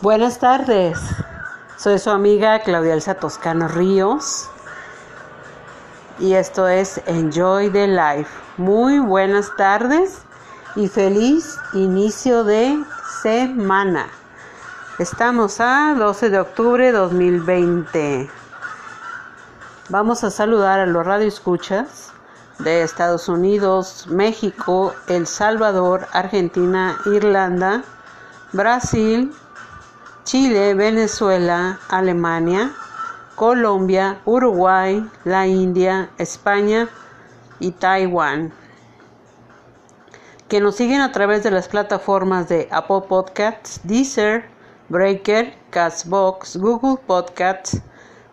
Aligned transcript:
Buenas 0.00 0.38
tardes, 0.38 0.96
soy 1.76 1.98
su 1.98 2.10
amiga 2.10 2.60
Claudia 2.60 2.94
Elsa 2.94 3.14
Toscano 3.14 3.66
Ríos 3.66 4.48
y 6.20 6.34
esto 6.34 6.68
es 6.68 7.00
Enjoy 7.06 7.68
the 7.70 7.88
Life. 7.88 8.30
Muy 8.58 9.00
buenas 9.00 9.50
tardes 9.56 10.20
y 10.76 10.86
feliz 10.86 11.58
inicio 11.72 12.44
de 12.44 12.80
semana. 13.22 14.06
Estamos 15.00 15.60
a 15.60 15.96
12 15.98 16.30
de 16.30 16.38
octubre 16.38 16.86
de 16.86 16.92
2020. 16.92 18.30
Vamos 19.88 20.22
a 20.22 20.30
saludar 20.30 20.78
a 20.78 20.86
los 20.86 21.04
radioescuchas 21.04 22.12
de 22.60 22.82
Estados 22.82 23.28
Unidos, 23.28 24.06
México, 24.06 24.94
El 25.08 25.26
Salvador, 25.26 26.06
Argentina, 26.12 27.00
Irlanda, 27.04 27.82
Brasil, 28.52 29.34
Chile, 30.28 30.74
Venezuela, 30.74 31.80
Alemania, 31.88 32.74
Colombia, 33.34 34.20
Uruguay, 34.26 35.02
la 35.24 35.46
India, 35.46 36.10
España 36.18 36.90
y 37.58 37.70
Taiwán. 37.70 38.52
Que 40.46 40.60
nos 40.60 40.76
siguen 40.76 41.00
a 41.00 41.12
través 41.12 41.44
de 41.44 41.50
las 41.50 41.68
plataformas 41.68 42.46
de 42.46 42.68
Apple 42.70 43.04
Podcasts, 43.08 43.80
Deezer, 43.84 44.44
Breaker, 44.90 45.54
Castbox, 45.70 46.58
Google 46.58 46.98
Podcasts, 47.06 47.80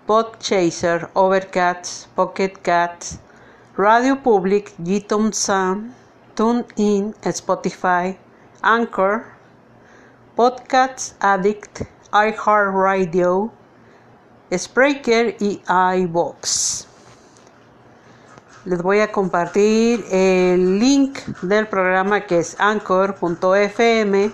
Podchaser, 0.05 1.09
Overcast, 1.13 2.09
Pocket 2.13 2.59
Cats, 2.61 3.19
Radio 3.77 4.21
Public, 4.21 4.73
GTOM 4.79 5.31
Sound, 5.31 5.93
TuneIn, 6.35 7.15
Spotify, 7.21 8.17
Anchor, 8.61 9.34
Podcasts 10.35 11.15
Addict, 11.21 11.83
iHeartRadio, 12.11 13.51
Spreaker 14.51 15.37
y 15.39 15.61
iBox. 15.67 16.87
Les 18.65 18.81
voy 18.81 18.99
a 18.99 19.13
compartir 19.13 20.03
el 20.11 20.79
link 20.79 21.19
del 21.41 21.67
programa 21.67 22.25
que 22.25 22.39
es 22.39 22.57
anchor.fm 22.59 24.31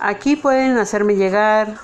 Aquí 0.00 0.36
pueden 0.36 0.78
hacerme 0.78 1.16
llegar 1.16 1.74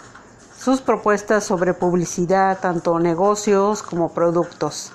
sus 0.56 0.80
propuestas 0.80 1.42
sobre 1.44 1.74
publicidad, 1.74 2.60
tanto 2.60 3.00
negocios 3.00 3.82
como 3.82 4.12
productos. 4.12 4.92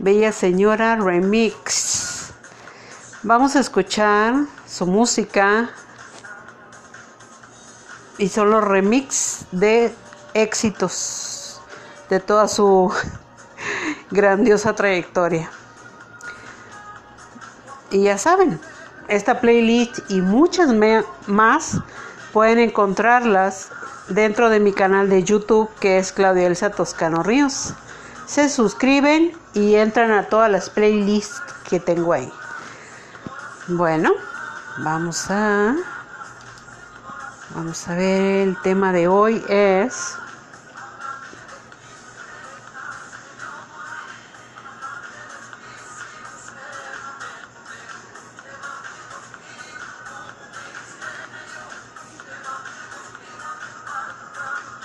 Bella 0.00 0.32
Señora 0.32 0.96
Remix. 0.96 2.32
Vamos 3.22 3.54
a 3.54 3.60
escuchar 3.60 4.34
su 4.66 4.88
música 4.88 5.70
y 8.18 8.28
son 8.28 8.50
los 8.50 8.64
remix 8.64 9.46
de 9.52 9.94
éxitos 10.34 11.60
de 12.08 12.18
toda 12.18 12.48
su 12.48 12.92
grandiosa 14.10 14.74
trayectoria. 14.74 15.48
Y 17.92 18.02
ya 18.02 18.18
saben, 18.18 18.60
esta 19.06 19.40
playlist 19.40 20.10
y 20.10 20.20
muchas 20.20 20.74
más 21.28 21.76
pueden 22.32 22.58
encontrarlas 22.58 23.70
dentro 24.10 24.50
de 24.50 24.60
mi 24.60 24.72
canal 24.72 25.08
de 25.08 25.22
YouTube 25.22 25.70
que 25.80 25.98
es 25.98 26.12
Claudia 26.12 26.46
Elsa 26.46 26.70
Toscano 26.70 27.22
Ríos. 27.22 27.74
Se 28.26 28.48
suscriben 28.48 29.32
y 29.54 29.76
entran 29.76 30.10
a 30.12 30.24
todas 30.24 30.50
las 30.50 30.70
playlists 30.70 31.40
que 31.68 31.80
tengo 31.80 32.12
ahí. 32.12 32.30
Bueno, 33.68 34.12
vamos 34.78 35.30
a 35.30 35.76
vamos 37.54 37.88
a 37.88 37.94
ver 37.94 38.48
el 38.48 38.60
tema 38.62 38.92
de 38.92 39.08
hoy 39.08 39.42
es 39.48 40.14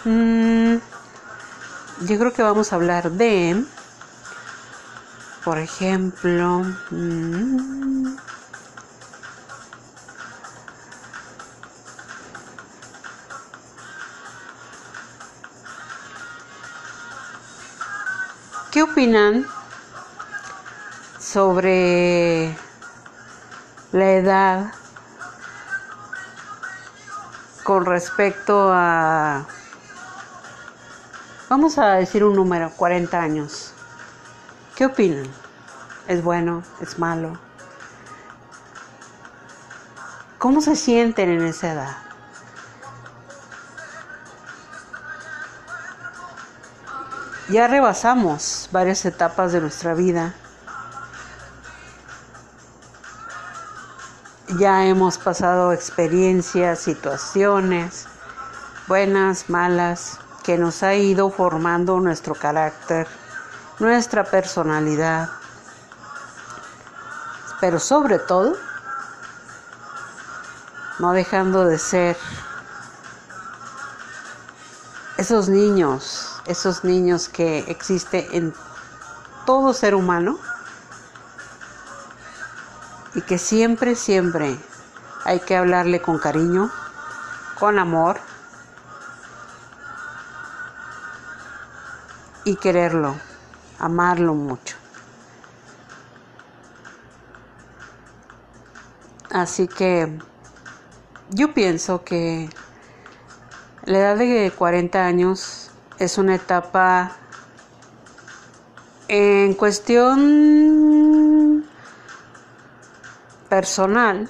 Mm, 0.06 0.76
yo 2.02 2.20
creo 2.20 2.32
que 2.32 2.44
vamos 2.44 2.72
a 2.72 2.76
hablar 2.76 3.10
de, 3.10 3.66
por 5.44 5.58
ejemplo, 5.58 6.64
mm, 6.92 8.16
¿qué 18.72 18.84
opinan 18.84 19.48
sobre 21.20 22.56
la 23.92 24.12
edad 24.12 24.72
con 27.64 27.88
respecto 27.88 28.72
a 28.72 29.48
Vamos 31.58 31.78
a 31.78 31.94
decir 31.94 32.22
un 32.26 32.36
número, 32.36 32.70
40 32.72 33.18
años. 33.18 33.72
¿Qué 34.76 34.88
opinan? 34.88 35.26
¿Es 36.06 36.22
bueno? 36.22 36.64
¿Es 36.82 37.00
malo? 37.00 37.40
¿Cómo 40.38 40.60
se 40.60 40.76
sienten 40.76 41.30
en 41.30 41.46
esa 41.46 41.72
edad? 41.72 41.98
Ya 47.48 47.70
rebasamos 47.70 48.68
varias 48.74 49.06
etapas 49.06 49.54
de 49.54 49.62
nuestra 49.62 49.94
vida. 49.94 50.34
Ya 54.60 54.86
hemos 54.88 55.18
pasado 55.18 55.72
experiencias, 55.72 56.80
situaciones, 56.80 58.08
buenas, 58.90 59.50
malas, 59.50 60.20
que 60.46 60.58
nos 60.60 60.84
ha 60.84 60.94
ido 60.94 61.32
formando 61.32 62.00
nuestro 62.00 62.36
carácter, 62.36 63.08
nuestra 63.80 64.24
personalidad, 64.24 65.30
pero 67.60 67.80
sobre 67.80 68.20
todo 68.20 68.56
no 71.00 71.14
dejando 71.14 71.66
de 71.66 71.80
ser 71.80 72.16
esos 75.18 75.50
niños, 75.50 76.40
esos 76.46 76.84
niños 76.84 77.28
que 77.28 77.60
existen 77.68 78.28
en 78.32 78.54
todo 79.48 79.74
ser 79.74 79.96
humano 79.96 80.38
y 83.16 83.22
que 83.22 83.40
siempre, 83.40 83.96
siempre 83.96 84.60
hay 85.24 85.40
que 85.40 85.58
hablarle 85.58 86.04
con 86.04 86.20
cariño, 86.20 86.70
con 87.58 87.80
amor 87.80 88.20
y 92.46 92.56
quererlo, 92.56 93.16
amarlo 93.80 94.34
mucho. 94.36 94.78
Así 99.32 99.68
que 99.68 100.18
yo 101.32 101.54
pienso 101.54 102.06
que 102.06 102.50
la 103.84 103.98
edad 103.98 104.16
de 104.16 104.54
40 104.56 105.06
años 105.06 105.72
es 106.00 106.18
una 106.18 106.36
etapa 106.36 107.18
en 109.08 109.54
cuestión 109.56 110.86
personal, 113.50 114.30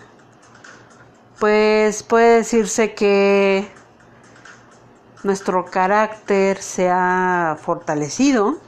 pues 1.39 2.01
puede 2.03 2.37
decirse 2.37 2.95
que 2.95 3.74
nuestro 5.25 5.65
carácter 5.65 6.61
se 6.61 6.87
ha 6.91 7.57
fortalecido, 7.59 8.59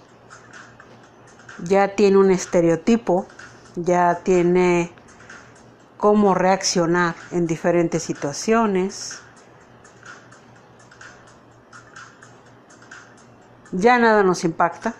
ya 1.63 1.89
tiene 1.89 2.17
un 2.17 2.31
estereotipo, 2.31 3.27
ya 3.75 4.15
tiene 4.23 4.91
cómo 5.97 6.33
reaccionar 6.33 7.13
en 7.29 7.45
diferentes 7.45 8.01
situaciones. 8.01 9.19
Ya 13.71 13.99
nada 13.99 14.23
nos 14.23 14.43
impacta, 14.43 14.95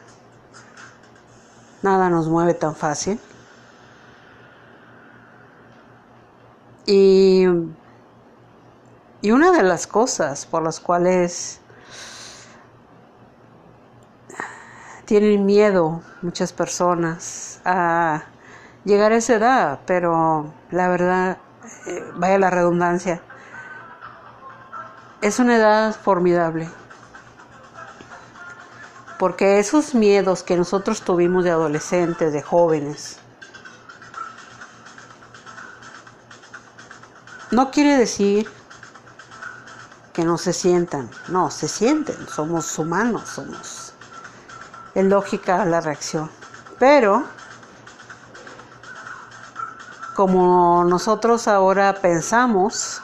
nada 1.82 2.12
nos 2.12 2.30
mueve 2.30 2.54
tan 2.54 2.76
fácil. 2.76 3.20
Y, 6.86 7.48
y 9.22 9.32
una 9.32 9.52
de 9.52 9.64
las 9.64 9.88
cosas 9.88 10.46
por 10.46 10.64
las 10.64 10.80
cuales 10.80 11.60
tienen 15.06 15.46
miedo 15.46 16.02
muchas 16.22 16.54
personas 16.54 17.62
a 17.66 18.24
llegar 18.84 19.12
a 19.12 19.16
esa 19.16 19.36
edad, 19.36 19.80
pero 19.86 20.54
la 20.70 20.90
verdad, 20.90 21.38
eh, 21.88 22.04
vaya 22.16 22.38
la 22.38 22.50
redundancia, 22.50 23.22
es 25.22 25.40
una 25.40 25.56
edad 25.56 25.96
formidable. 25.96 26.70
Porque 29.18 29.58
esos 29.58 29.96
miedos 29.96 30.44
que 30.44 30.56
nosotros 30.56 31.02
tuvimos 31.02 31.44
de 31.44 31.50
adolescentes, 31.50 32.34
de 32.34 32.42
jóvenes, 32.44 33.18
no 37.50 37.72
quiere 37.72 37.98
decir 37.98 38.48
que 40.18 40.26
no 40.26 40.40
se 40.40 40.52
sientan, 40.52 41.12
no, 41.28 41.52
se 41.52 41.68
sienten, 41.68 42.28
somos 42.28 42.80
humanos, 42.80 43.30
somos. 43.30 43.94
Es 44.96 45.06
lógica 45.06 45.64
la 45.64 45.80
reacción. 45.80 46.32
Pero 46.80 47.24
como 50.16 50.84
nosotros 50.86 51.48
ahora 51.48 51.94
pensamos, 52.02 53.00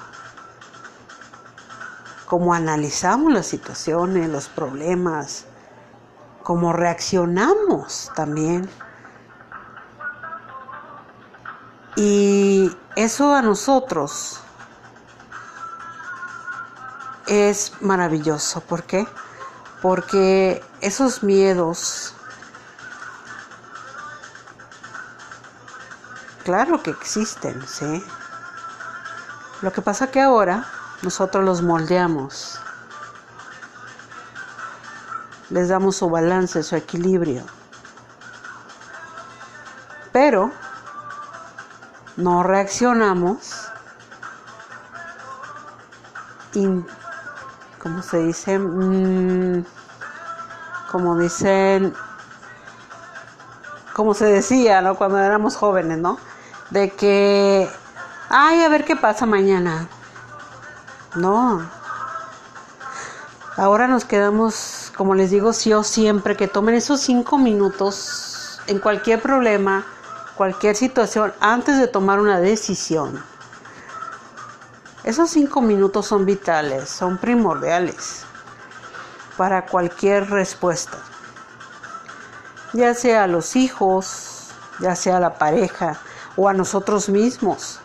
como 2.25 2.55
analizamos 2.55 3.31
las 3.31 3.45
situaciones, 3.45 4.27
los 4.27 4.49
problemas, 4.49 5.45
cómo 6.41 6.73
reaccionamos 6.73 8.11
también. 8.15 8.67
Y 11.95 12.75
eso 12.95 13.35
a 13.35 13.43
nosotros 13.43 14.39
es 17.33 17.73
maravilloso. 17.81 18.61
¿Por 18.61 18.83
qué? 18.83 19.07
Porque 19.81 20.63
esos 20.81 21.23
miedos 21.23 22.13
Claro 26.43 26.83
que 26.83 26.91
existen, 26.91 27.65
¿sí? 27.65 28.03
Lo 29.61 29.71
que 29.71 29.81
pasa 29.81 30.11
que 30.11 30.19
ahora 30.19 30.65
nosotros 31.01 31.45
los 31.45 31.61
moldeamos, 31.61 32.59
les 35.49 35.69
damos 35.69 35.95
su 35.95 36.09
balance, 36.09 36.61
su 36.63 36.75
equilibrio, 36.75 37.43
pero 40.11 40.51
no 42.17 42.43
reaccionamos 42.43 43.69
¿cómo 47.83 48.01
se 48.01 48.17
dice? 48.23 48.57
Mm, 48.57 49.63
como 50.91 51.19
dicen, 51.19 51.93
como 53.93 54.15
se 54.15 54.25
decía, 54.25 54.81
¿no? 54.81 54.95
Cuando 54.95 55.19
éramos 55.19 55.55
jóvenes, 55.55 55.99
¿no? 55.99 56.17
de 56.73 56.89
que, 56.89 57.69
ay, 58.29 58.63
a 58.63 58.69
ver 58.69 58.83
qué 58.83 58.95
pasa 58.95 59.25
mañana. 59.27 59.87
No. 61.15 61.61
Ahora 63.55 63.87
nos 63.87 64.05
quedamos, 64.05 64.91
como 64.97 65.13
les 65.13 65.29
digo, 65.29 65.53
sí 65.53 65.71
o 65.71 65.83
siempre, 65.83 66.35
que 66.35 66.47
tomen 66.47 66.73
esos 66.73 66.99
cinco 66.99 67.37
minutos 67.37 68.59
en 68.65 68.79
cualquier 68.79 69.21
problema, 69.21 69.85
cualquier 70.35 70.75
situación, 70.75 71.31
antes 71.39 71.77
de 71.77 71.87
tomar 71.87 72.19
una 72.19 72.39
decisión. 72.39 73.23
Esos 75.03 75.31
cinco 75.31 75.61
minutos 75.61 76.05
son 76.05 76.25
vitales, 76.25 76.89
son 76.89 77.17
primordiales 77.17 78.23
para 79.35 79.65
cualquier 79.65 80.29
respuesta. 80.29 80.97
Ya 82.71 82.93
sea 82.93 83.25
a 83.25 83.27
los 83.27 83.57
hijos, 83.57 84.51
ya 84.79 84.95
sea 84.95 85.17
a 85.17 85.19
la 85.19 85.37
pareja, 85.37 85.99
o 86.37 86.47
a 86.47 86.53
nosotros 86.53 87.09
mismos. 87.09 87.81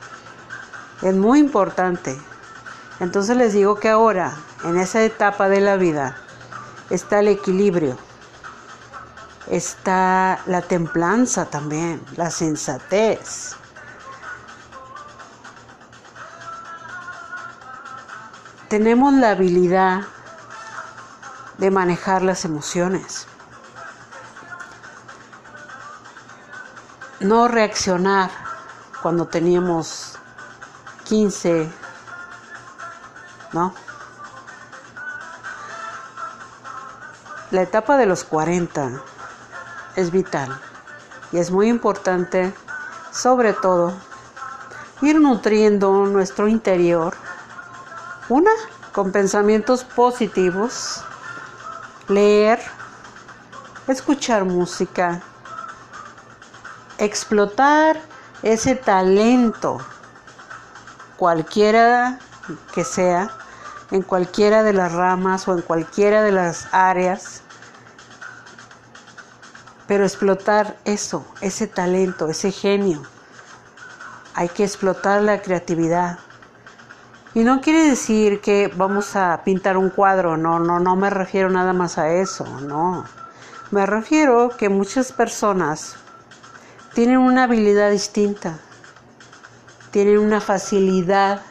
Es 1.03 1.15
muy 1.15 1.41
importante. 1.41 2.17
Entonces 3.01 3.37
les 3.37 3.53
digo 3.53 3.81
que 3.81 3.89
ahora, 3.89 4.37
en 4.63 4.79
esa 4.79 5.03
etapa 5.03 5.49
de 5.49 5.61
la 5.61 5.77
vida, 5.77 6.17
está 6.89 7.19
el 7.19 7.29
equilibrio, 7.29 7.99
está 9.49 10.41
la 10.47 10.63
templanza 10.63 11.47
también, 11.47 12.01
la 12.17 12.31
sensatez. 12.31 13.58
Tenemos 18.69 19.15
la 19.15 19.31
habilidad 19.31 20.03
de 21.59 21.71
manejar 21.71 22.23
las 22.23 22.45
emociones. 22.45 23.27
no 27.21 27.49
reaccionar 27.49 28.31
cuando 29.03 29.27
teníamos 29.27 30.17
15, 31.05 31.69
¿no? 33.53 33.75
La 37.51 37.63
etapa 37.63 37.97
de 37.97 38.07
los 38.07 38.25
40 38.25 39.03
es 39.97 40.11
vital 40.11 40.61
y 41.33 41.39
es 41.39 41.51
muy 41.51 41.69
importante, 41.69 42.53
sobre 43.11 43.53
todo, 43.53 43.95
ir 45.01 45.21
nutriendo 45.21 46.07
nuestro 46.07 46.47
interior, 46.47 47.17
una, 48.29 48.51
con 48.93 49.13
pensamientos 49.13 49.85
positivos, 49.85 51.03
leer, 52.09 52.61
escuchar 53.87 54.45
música, 54.45 55.23
explotar 56.99 58.01
ese 58.43 58.75
talento, 58.75 59.79
cualquiera 61.17 62.19
que 62.75 62.85
sea, 62.85 63.31
en 63.91 64.03
cualquiera 64.03 64.63
de 64.63 64.75
las 64.75 64.93
ramas 64.93 65.49
o 65.49 65.55
en 65.55 65.63
cualquiera 65.63 66.23
de 66.23 66.33
las 66.33 66.69
áreas, 66.73 67.43
pero 69.87 70.05
explotar 70.05 70.77
eso, 70.85 71.25
ese 71.41 71.67
talento, 71.67 72.29
ese 72.29 72.53
genio. 72.53 73.03
Hay 74.35 74.51
que 74.51 74.65
explotar 74.65 75.23
la 75.23 75.41
creatividad. 75.41 76.19
Y 77.39 77.45
no 77.45 77.61
quiere 77.61 77.89
decir 77.89 78.41
que 78.41 78.67
vamos 78.67 79.15
a 79.15 79.43
pintar 79.45 79.77
un 79.77 79.91
cuadro, 79.91 80.37
no, 80.37 80.59
no, 80.59 80.81
no 80.81 80.97
me 80.97 81.09
refiero 81.09 81.49
nada 81.49 81.73
más 81.73 81.97
a 81.97 82.13
eso, 82.13 82.45
no. 82.63 83.05
Me 83.71 83.87
refiero 83.87 84.49
que 84.49 84.69
muchas 84.69 85.13
personas 85.13 85.95
tienen 86.95 87.19
una 87.19 87.45
habilidad 87.45 87.93
distinta, 87.93 88.59
tienen 89.93 90.19
una 90.19 90.41
facilidad 90.41 91.43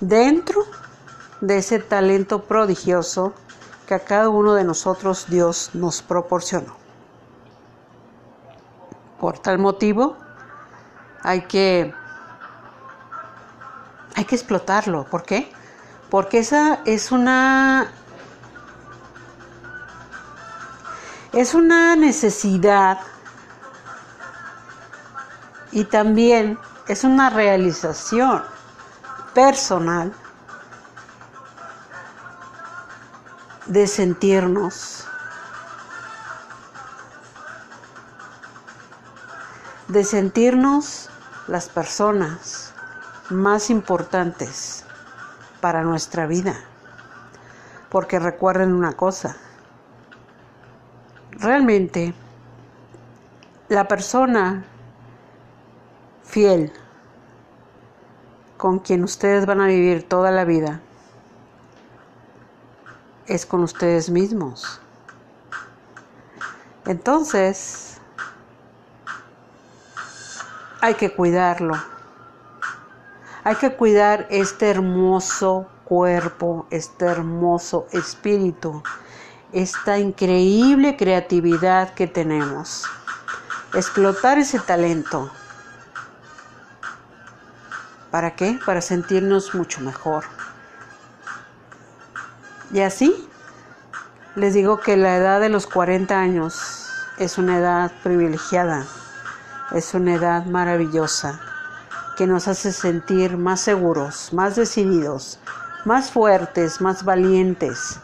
dentro 0.00 0.66
de 1.40 1.56
ese 1.56 1.78
talento 1.78 2.42
prodigioso 2.42 3.32
que 3.86 3.94
a 3.94 4.00
cada 4.00 4.28
uno 4.28 4.52
de 4.52 4.64
nosotros 4.64 5.24
Dios 5.26 5.70
nos 5.72 6.02
proporcionó. 6.02 6.76
Por 9.18 9.38
tal 9.38 9.58
motivo, 9.58 10.18
hay 11.22 11.46
que, 11.46 11.94
hay 14.14 14.24
que 14.24 14.34
explotarlo. 14.34 15.04
¿Por 15.04 15.22
qué? 15.24 15.52
Porque 16.10 16.38
esa 16.38 16.80
es 16.84 17.12
una 17.12 17.92
Es 21.32 21.54
una 21.54 21.96
necesidad 21.96 22.98
y 25.70 25.84
también 25.84 26.58
es 26.86 27.04
una 27.04 27.30
realización 27.30 28.44
personal 29.32 30.12
de 33.64 33.86
sentirnos 33.86 35.06
de 39.88 40.04
sentirnos 40.04 41.08
las 41.48 41.70
personas 41.70 42.71
más 43.32 43.70
importantes 43.70 44.84
para 45.60 45.82
nuestra 45.82 46.26
vida. 46.26 46.54
Porque 47.88 48.18
recuerden 48.18 48.72
una 48.72 48.92
cosa, 48.92 49.36
realmente 51.32 52.14
la 53.68 53.86
persona 53.88 54.64
fiel 56.24 56.72
con 58.56 58.78
quien 58.78 59.04
ustedes 59.04 59.44
van 59.44 59.60
a 59.60 59.66
vivir 59.66 60.08
toda 60.08 60.30
la 60.30 60.44
vida 60.44 60.80
es 63.26 63.46
con 63.46 63.62
ustedes 63.62 64.10
mismos. 64.10 64.80
Entonces, 66.86 67.98
hay 70.80 70.94
que 70.94 71.14
cuidarlo. 71.14 71.91
Hay 73.44 73.56
que 73.56 73.74
cuidar 73.74 74.28
este 74.30 74.70
hermoso 74.70 75.66
cuerpo, 75.84 76.68
este 76.70 77.06
hermoso 77.06 77.88
espíritu, 77.90 78.84
esta 79.52 79.98
increíble 79.98 80.96
creatividad 80.96 81.92
que 81.94 82.06
tenemos. 82.06 82.84
Explotar 83.74 84.38
ese 84.38 84.60
talento. 84.60 85.28
¿Para 88.12 88.36
qué? 88.36 88.60
Para 88.64 88.80
sentirnos 88.80 89.56
mucho 89.56 89.80
mejor. 89.80 90.22
Y 92.72 92.78
así, 92.78 93.28
les 94.36 94.54
digo 94.54 94.78
que 94.78 94.96
la 94.96 95.16
edad 95.16 95.40
de 95.40 95.48
los 95.48 95.66
40 95.66 96.16
años 96.16 96.88
es 97.18 97.38
una 97.38 97.58
edad 97.58 97.90
privilegiada, 98.04 98.86
es 99.72 99.94
una 99.94 100.14
edad 100.14 100.46
maravillosa 100.46 101.51
que 102.16 102.26
nos 102.26 102.48
hace 102.48 102.72
sentir 102.72 103.36
más 103.36 103.60
seguros, 103.60 104.32
más 104.32 104.56
decididos, 104.56 105.38
más 105.84 106.10
fuertes, 106.10 106.80
más 106.80 107.04
valientes, 107.04 107.98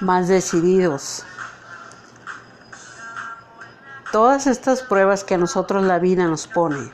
más 0.00 0.28
decididos. 0.28 1.24
Todas 4.12 4.46
estas 4.46 4.82
pruebas 4.82 5.24
que 5.24 5.34
a 5.34 5.38
nosotros 5.38 5.82
la 5.82 5.98
vida 5.98 6.26
nos 6.26 6.46
pone 6.46 6.92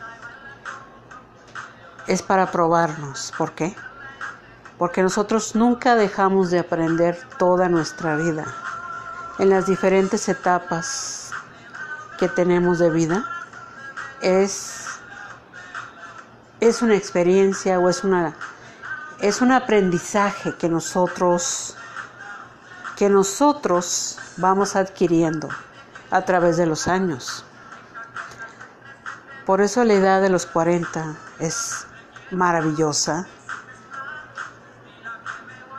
es 2.07 2.23
para 2.23 2.51
probarnos. 2.51 3.33
¿Por 3.37 3.53
qué? 3.53 3.77
Porque 4.79 5.03
nosotros 5.03 5.55
nunca 5.55 5.95
dejamos 5.95 6.51
de 6.51 6.59
aprender 6.59 7.19
toda 7.39 7.69
nuestra 7.69 8.17
vida 8.17 8.47
en 9.39 9.51
las 9.51 9.67
diferentes 9.67 10.29
etapas 10.29 11.31
que 12.19 12.29
tenemos 12.29 12.79
de 12.79 12.91
vida. 12.91 13.25
Es, 14.21 14.80
es 16.61 16.83
una 16.83 16.95
experiencia 16.95 17.79
o 17.79 17.88
es 17.88 18.05
una 18.05 18.35
es 19.21 19.43
un 19.43 19.52
aprendizaje 19.52 20.55
que 20.57 20.69
nosotros 20.69 21.76
que 22.97 23.09
nosotros 23.09 24.19
vamos 24.37 24.76
adquiriendo 24.76 25.49
a 26.11 26.23
través 26.23 26.57
de 26.59 26.67
los 26.67 26.87
años. 26.87 27.45
Por 29.47 29.62
eso 29.62 29.85
la 29.85 29.95
edad 29.95 30.21
de 30.21 30.29
los 30.29 30.45
40 30.47 31.17
es 31.38 31.87
maravillosa, 32.31 33.26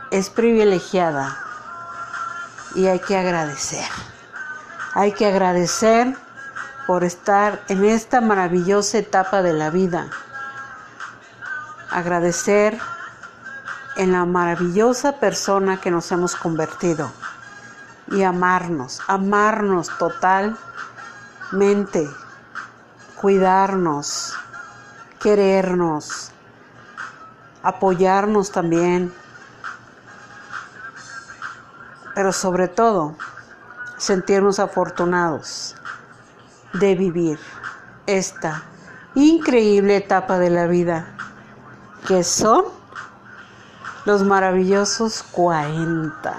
es 0.10 0.30
privilegiada 0.30 1.38
y 2.76 2.88
hay 2.88 3.00
que 3.00 3.18
agradecer. 3.18 3.88
Hay 4.94 5.14
que 5.14 5.26
agradecer 5.26 6.16
por 6.88 7.04
estar 7.04 7.64
en 7.70 7.86
esta 7.86 8.20
maravillosa 8.20 8.98
etapa 8.98 9.42
de 9.42 9.54
la 9.54 9.70
vida. 9.70 10.10
Agradecer 11.92 12.80
en 13.98 14.14
la 14.14 14.26
maravillosa 14.26 15.20
persona 15.20 15.82
que 15.82 15.92
nos 15.92 16.12
hemos 16.12 16.36
convertido 16.36 17.12
y 18.08 18.24
amarnos, 18.24 19.02
amarnos 19.08 19.90
totalmente, 19.98 20.58
cuidarnos, 23.20 24.34
querernos, 25.20 26.32
apoyarnos 27.62 28.52
también, 28.52 29.14
pero 32.16 32.32
sobre 32.32 32.70
todo 32.70 33.18
sentirnos 33.98 34.60
afortunados 34.60 35.76
de 36.74 36.96
vivir 36.96 37.38
esta 38.08 38.64
increíble 39.14 39.98
etapa 39.98 40.40
de 40.40 40.50
la 40.50 40.68
vida 40.68 41.18
que 42.08 42.24
son 42.24 42.66
los 44.06 44.24
maravillosos 44.24 45.24
40. 45.32 46.36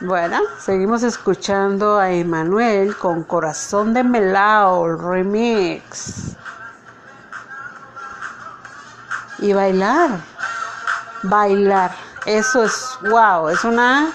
Bueno, 0.00 0.38
seguimos 0.60 1.02
escuchando 1.02 1.98
a 1.98 2.12
Emanuel 2.12 2.96
con 2.96 3.24
Corazón 3.24 3.94
de 3.94 4.04
Melao, 4.04 4.96
remix. 4.96 6.36
Y 9.40 9.52
bailar, 9.52 10.20
bailar, 11.22 11.92
eso 12.26 12.64
es 12.64 12.98
wow, 13.08 13.48
es 13.48 13.64
una 13.64 14.12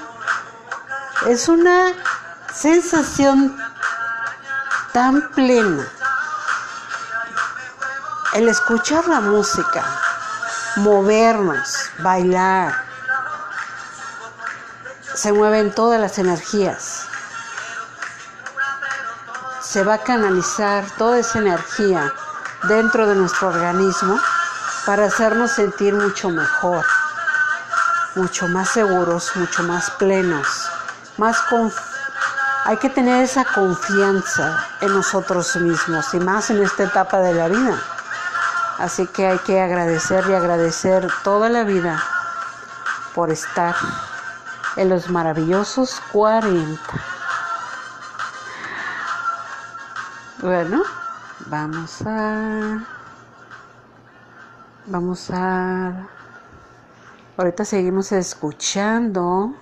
es 1.28 1.48
una 1.48 1.94
sensación 2.54 3.56
tan 4.92 5.30
plena. 5.32 5.88
El 8.34 8.50
escuchar 8.50 9.08
la 9.08 9.22
música, 9.22 9.84
movernos, 10.78 11.92
bailar. 12.00 12.74
Se 15.13 15.32
mueven 15.32 15.72
todas 15.72 16.02
las 16.02 16.18
energías. 16.18 17.06
Se 19.62 19.84
va 19.84 19.96
a 19.96 20.04
canalizar 20.04 20.84
toda 20.98 21.20
esa 21.20 21.40
energía 21.40 22.12
dentro 22.63 23.06
de 23.08 23.13
nuestro 23.13 23.50
organismo 23.50 24.20
para 24.88 25.06
hacernos 25.06 25.52
sentir 25.52 25.94
mucho 25.94 26.30
mejor, 26.30 26.84
mucho 28.16 28.48
más 28.48 28.70
seguros, 28.70 29.32
mucho 29.36 29.62
más 29.62 29.92
plenos, 29.92 30.48
más 31.18 31.38
hay 32.66 32.78
que 32.78 32.90
tener 32.90 33.24
esa 33.24 33.46
confianza 33.46 34.66
en 34.82 34.94
nosotros 34.94 35.56
mismos 35.58 36.13
y 36.13 36.17
más 36.17 36.50
en 36.50 36.63
esta 36.63 36.84
etapa 36.84 37.19
de 37.19 37.34
la 37.34 37.48
vida. 37.48 37.92
Así 38.80 39.08
que 39.08 39.28
hay 39.28 39.38
que 39.40 39.62
agradecer 39.62 40.24
y 40.30 40.34
agradecer 40.34 41.08
toda 41.24 41.50
la 41.50 41.64
vida 41.64 42.02
por 43.14 43.30
estar 43.30 43.76
en 44.76 44.90
los 44.90 45.10
maravillosos 45.10 46.02
40. 46.12 46.80
Bueno, 50.42 50.84
vamos 51.48 52.02
a... 52.06 52.84
Vamos 54.88 55.32
a... 55.32 56.08
Ahorita 57.38 57.64
seguimos 57.64 58.12
escuchando 58.12 59.56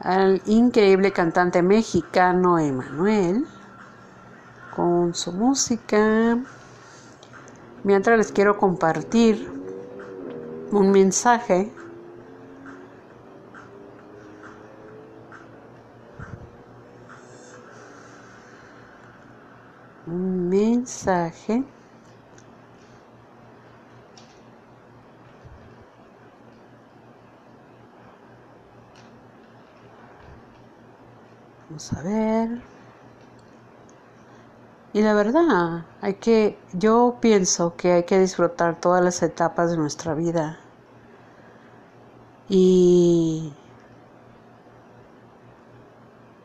al 0.00 0.40
increíble 0.46 1.12
cantante 1.12 1.62
mexicano 1.62 2.58
Emanuel 2.58 3.46
con 4.74 5.14
su 5.14 5.32
música. 5.32 6.38
Mientras 7.86 8.18
les 8.18 8.32
quiero 8.32 8.58
compartir 8.58 9.48
un 10.72 10.90
mensaje. 10.90 11.70
Un 20.08 20.48
mensaje. 20.48 21.62
Vamos 31.68 31.92
a 31.92 32.02
ver 32.02 32.75
y 34.96 35.02
la 35.02 35.12
verdad, 35.12 35.84
hay 36.00 36.14
que, 36.14 36.58
yo 36.72 37.18
pienso 37.20 37.76
que 37.76 37.92
hay 37.92 38.04
que 38.04 38.18
disfrutar 38.18 38.80
todas 38.80 39.04
las 39.04 39.22
etapas 39.22 39.70
de 39.70 39.76
nuestra 39.76 40.14
vida. 40.14 40.58
Y 42.48 43.52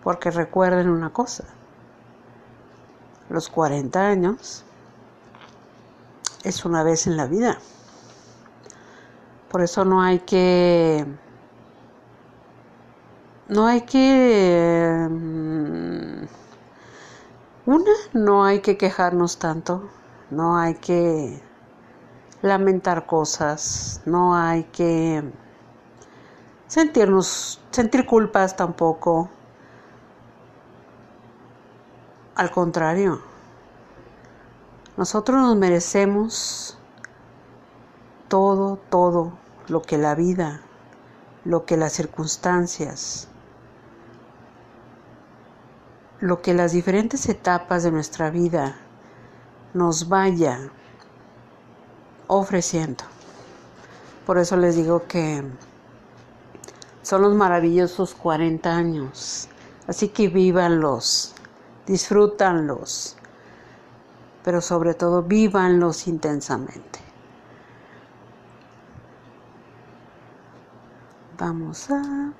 Porque 0.04 0.32
recuerden 0.32 0.90
una 0.90 1.12
cosa, 1.14 1.46
los 3.30 3.48
40 3.48 4.06
años 4.06 4.66
es 6.44 6.66
una 6.66 6.84
vez 6.84 7.08
en 7.08 7.16
la 7.16 7.28
vida. 7.28 7.58
Por 9.50 9.62
eso 9.62 9.86
no 9.86 10.02
hay 10.02 10.20
que 10.20 11.06
no 13.48 13.66
hay 13.66 13.82
que 13.84 15.08
una 17.66 17.92
no 18.14 18.44
hay 18.44 18.62
que 18.62 18.76
quejarnos 18.76 19.38
tanto, 19.38 19.88
no 20.32 20.58
hay 20.58 20.76
que 20.76 21.42
lamentar 22.42 23.06
cosas, 23.06 24.02
no 24.06 24.36
hay 24.36 24.64
que 24.66 25.24
sentirnos 26.66 27.62
sentir 27.70 28.06
culpas 28.08 28.56
tampoco. 28.56 29.30
Al 32.34 32.50
contrario, 32.50 33.22
nosotros 34.98 35.38
nos 35.38 35.56
merecemos 35.56 36.80
todo, 38.28 38.78
todo 38.90 39.34
lo 39.68 39.84
que 39.84 40.00
la 40.00 40.16
vida, 40.16 40.62
lo 41.44 41.66
que 41.66 41.78
las 41.78 41.94
circunstancias, 41.94 43.28
lo 46.22 46.44
que 46.44 46.54
las 46.54 46.72
diferentes 46.72 47.28
etapas 47.30 47.82
de 47.82 47.92
nuestra 47.92 48.30
vida 48.30 48.76
nos 49.74 50.08
vaya 50.08 50.70
ofreciendo. 52.28 53.04
Por 54.28 54.38
eso 54.38 54.56
les 54.56 54.76
digo 54.76 55.08
que 55.08 55.44
son 57.02 57.24
los 57.24 57.34
maravillosos 57.34 58.14
40 58.14 58.70
años. 58.72 59.50
Así 59.88 60.10
que 60.10 60.28
vívanlos, 60.28 61.34
disfrútanlos, 61.88 63.18
pero 64.44 64.62
sobre 64.62 64.94
todo 64.94 65.24
vívanlos 65.24 66.08
intensamente. 66.08 67.00
Vamos 71.40 71.90
a 71.90 72.32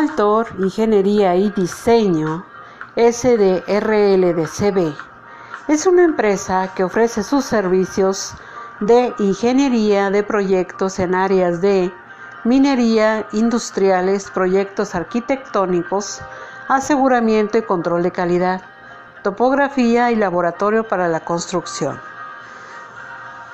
Altor 0.00 0.46
Ingeniería 0.58 1.36
y 1.36 1.50
Diseño 1.50 2.46
SDRLDCB 2.96 4.94
es 5.68 5.86
una 5.86 6.04
empresa 6.04 6.72
que 6.74 6.84
ofrece 6.84 7.22
sus 7.22 7.44
servicios 7.44 8.32
de 8.80 9.12
ingeniería 9.18 10.08
de 10.08 10.22
proyectos 10.22 10.98
en 11.00 11.14
áreas 11.14 11.60
de 11.60 11.92
minería, 12.44 13.26
industriales, 13.32 14.30
proyectos 14.30 14.94
arquitectónicos, 14.94 16.22
aseguramiento 16.68 17.58
y 17.58 17.62
control 17.62 18.02
de 18.02 18.10
calidad, 18.10 18.62
topografía 19.22 20.10
y 20.12 20.16
laboratorio 20.16 20.88
para 20.88 21.08
la 21.08 21.20
construcción. 21.20 22.00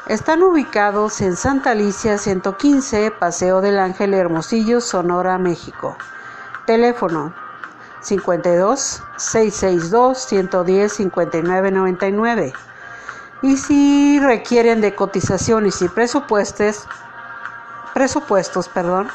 Están 0.06 0.44
ubicados 0.44 1.20
en 1.22 1.34
Santa 1.34 1.72
Alicia 1.72 2.18
115, 2.18 3.10
Paseo 3.10 3.60
del 3.60 3.80
Ángel 3.80 4.14
Hermosillo, 4.14 4.80
Sonora, 4.80 5.38
México. 5.38 5.96
Teléfono 6.66 7.32
52 8.00 9.02
662 9.16 10.18
110 10.18 10.92
59 10.92 11.70
99. 11.70 12.52
Y 13.42 13.56
si 13.56 14.18
requieren 14.20 14.80
de 14.80 14.96
cotizaciones 14.96 15.80
y 15.82 15.88
presupuestos, 15.88 16.88
presupuestos, 17.94 18.68
perdón, 18.68 19.06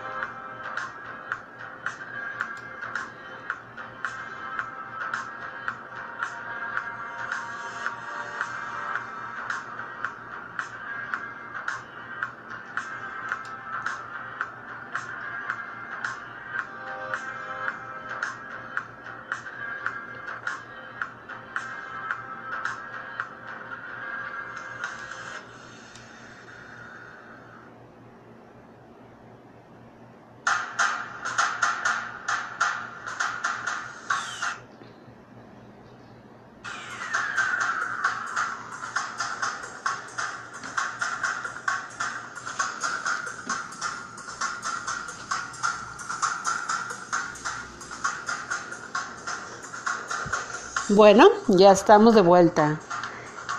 Bueno, 50.90 51.28
ya 51.48 51.74
estamos 51.74 52.16
de 52.16 52.22
vuelta. 52.22 52.80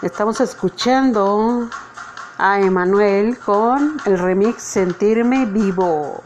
Estamos 0.00 0.40
escuchando 0.40 1.68
a 2.38 2.58
Emanuel 2.58 3.38
con 3.38 4.00
el 4.06 4.18
remix 4.18 4.62
Sentirme 4.62 5.44
Vivo. 5.44 6.22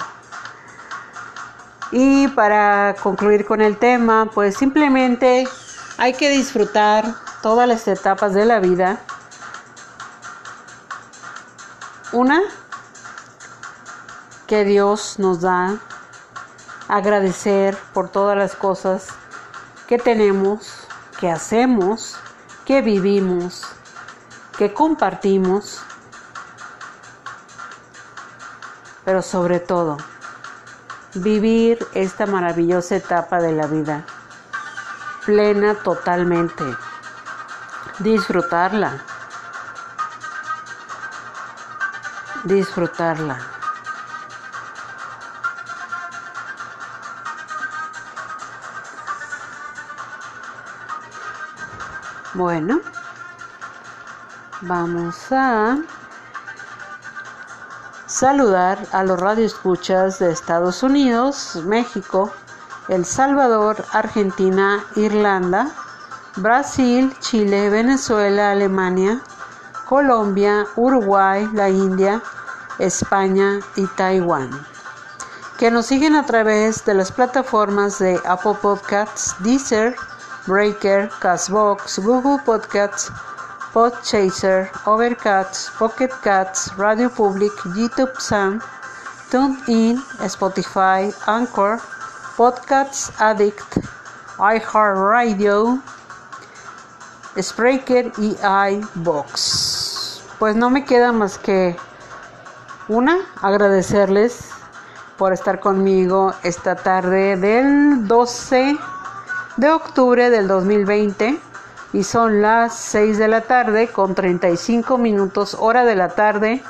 Y 1.90 2.28
para 2.28 2.94
concluir 3.02 3.44
con 3.44 3.60
el 3.60 3.78
tema, 3.78 4.30
pues 4.32 4.56
simplemente 4.56 5.48
hay 5.98 6.12
que 6.14 6.30
disfrutar 6.30 7.16
todas 7.42 7.66
las 7.66 7.88
etapas 7.88 8.32
de 8.32 8.44
la 8.44 8.60
vida. 8.60 9.00
Una, 12.12 12.42
que 14.46 14.62
Dios 14.62 15.18
nos 15.18 15.40
da, 15.40 15.78
agradecer 16.86 17.76
por 17.92 18.08
todas 18.08 18.38
las 18.38 18.54
cosas 18.54 19.08
que 19.88 19.98
tenemos 19.98 20.81
que 21.22 21.30
hacemos, 21.30 22.16
que 22.64 22.82
vivimos, 22.82 23.62
que 24.58 24.74
compartimos, 24.74 25.80
pero 29.04 29.22
sobre 29.22 29.60
todo, 29.60 29.98
vivir 31.14 31.78
esta 31.94 32.26
maravillosa 32.26 32.96
etapa 32.96 33.38
de 33.38 33.52
la 33.52 33.68
vida, 33.68 34.04
plena 35.24 35.76
totalmente, 35.76 36.64
disfrutarla, 38.00 39.04
disfrutarla. 42.42 43.61
Bueno, 52.34 52.80
vamos 54.62 55.30
a 55.30 55.76
saludar 58.06 58.78
a 58.92 59.04
los 59.04 59.20
radioescuchas 59.20 60.18
de 60.18 60.32
Estados 60.32 60.82
Unidos, 60.82 61.60
México, 61.66 62.32
El 62.88 63.04
Salvador, 63.04 63.84
Argentina, 63.92 64.82
Irlanda, 64.96 65.72
Brasil, 66.36 67.14
Chile, 67.20 67.68
Venezuela, 67.68 68.52
Alemania, 68.52 69.20
Colombia, 69.86 70.66
Uruguay, 70.76 71.46
la 71.52 71.68
India, 71.68 72.22
España 72.78 73.60
y 73.76 73.86
Taiwán. 73.88 74.50
Que 75.58 75.70
nos 75.70 75.84
siguen 75.84 76.16
a 76.16 76.24
través 76.24 76.82
de 76.86 76.94
las 76.94 77.12
plataformas 77.12 77.98
de 77.98 78.18
Apple 78.24 78.56
Podcasts, 78.62 79.36
Deezer, 79.40 79.94
Breaker, 80.46 81.08
Castbox, 81.20 81.98
Google 82.02 82.38
Podcasts, 82.44 83.10
Podchaser, 83.72 84.70
Overcast, 84.86 85.70
Pocket 85.78 86.10
Cats, 86.22 86.76
Radio 86.76 87.08
Public, 87.08 87.52
YouTube 87.76 88.12
Sound, 88.18 88.60
TuneIn, 89.30 89.96
Spotify, 90.28 91.14
Anchor, 91.26 91.80
Podcasts 92.36 93.12
Addict, 93.20 93.78
iHeartRadio, 94.38 95.80
Spreaker 97.40 98.12
y 98.18 98.36
iBox. 98.42 100.22
Pues 100.38 100.56
no 100.56 100.68
me 100.68 100.84
queda 100.84 101.12
más 101.12 101.38
que 101.38 101.76
una, 102.88 103.18
agradecerles 103.40 104.50
por 105.16 105.32
estar 105.32 105.60
conmigo 105.60 106.34
esta 106.42 106.74
tarde 106.74 107.36
del 107.36 108.08
12 108.08 108.76
de 109.62 109.70
octubre 109.70 110.28
del 110.28 110.48
2020 110.48 111.38
y 111.92 112.02
son 112.02 112.42
las 112.42 112.74
6 112.74 113.16
de 113.16 113.28
la 113.28 113.42
tarde 113.42 113.86
con 113.86 114.16
35 114.16 114.98
minutos 114.98 115.56
hora 115.56 115.84
de 115.84 115.94
la 115.94 116.08
tarde 116.16 116.64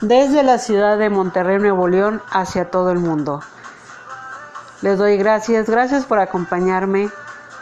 desde 0.00 0.42
la 0.42 0.56
ciudad 0.56 0.96
de 0.96 1.10
Monterrey, 1.10 1.58
Nuevo 1.58 1.86
León 1.86 2.22
hacia 2.30 2.70
todo 2.70 2.92
el 2.92 2.98
mundo. 2.98 3.42
Les 4.80 4.96
doy 4.96 5.18
gracias, 5.18 5.68
gracias 5.68 6.06
por 6.06 6.18
acompañarme 6.18 7.10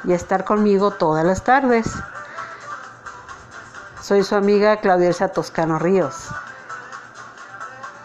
y 0.05 0.13
estar 0.13 0.45
conmigo 0.45 0.93
todas 0.93 1.25
las 1.25 1.43
tardes. 1.43 1.93
Soy 4.01 4.23
su 4.23 4.37
amiga 4.37 4.77
Claudia 4.77 5.13
Toscano 5.29 5.81
Ríos. 5.81 6.29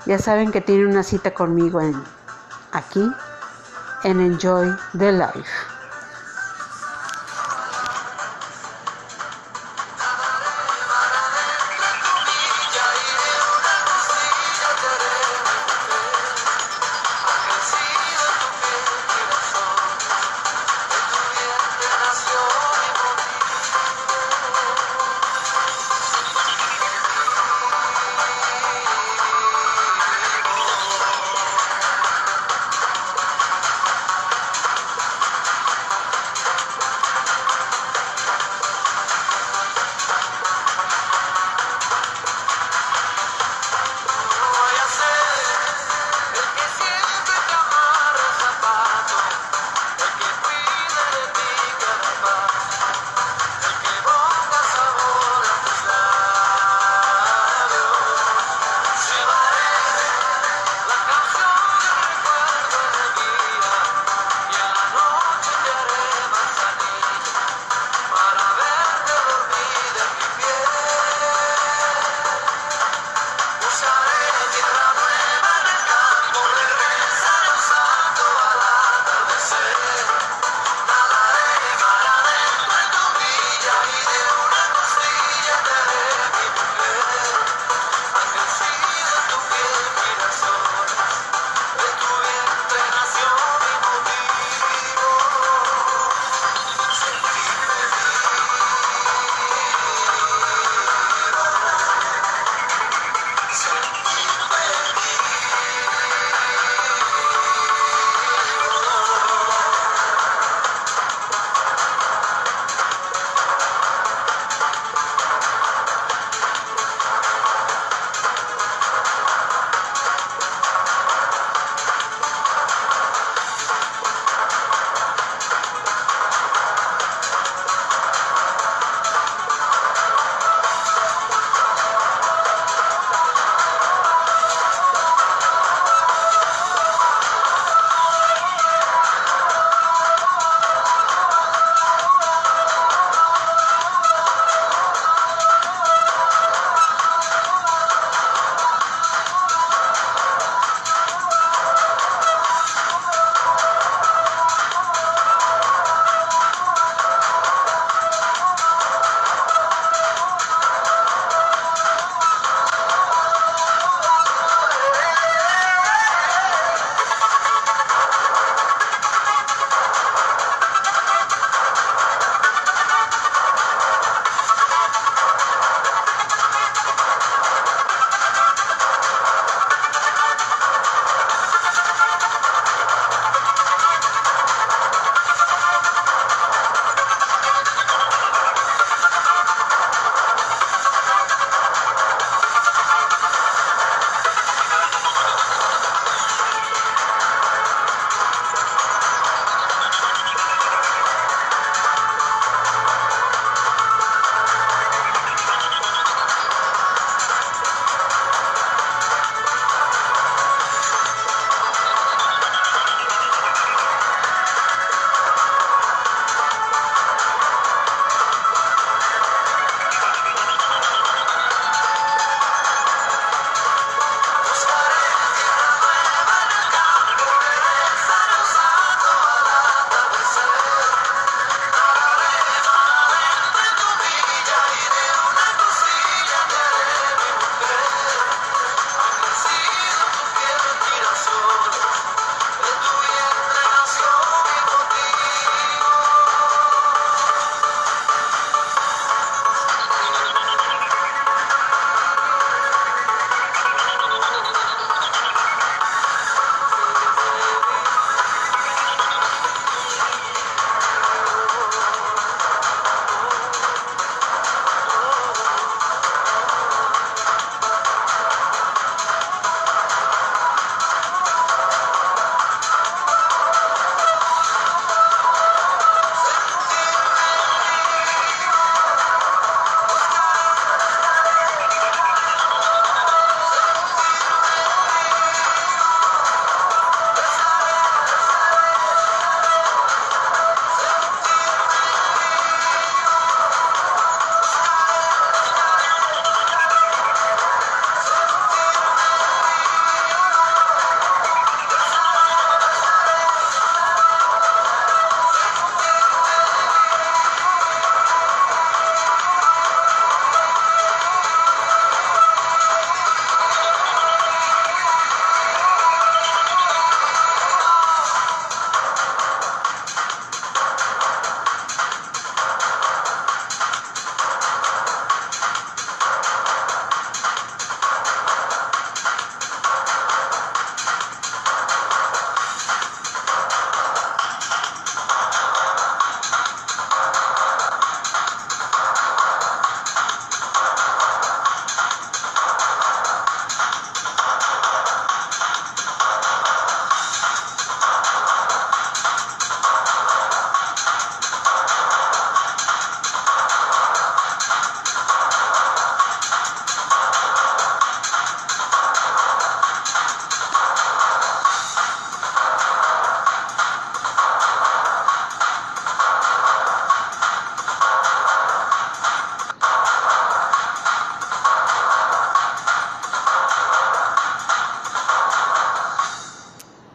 Ya 0.07 0.17
saben 0.17 0.51
que 0.51 0.62
tienen 0.62 0.88
una 0.88 1.03
cita 1.03 1.36
conmigo 1.36 1.81
en 1.81 2.03
aquí 2.71 3.07
en 4.05 4.19
Enjoy 4.19 4.75
the 4.97 5.12
Life. 5.12 5.72